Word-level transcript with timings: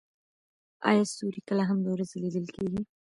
ایا 0.89 1.03
ستوري 1.11 1.41
کله 1.49 1.63
هم 1.69 1.77
د 1.83 1.87
ورځې 1.93 2.17
لیدل 2.23 2.45
کیږي؟ 2.55 2.81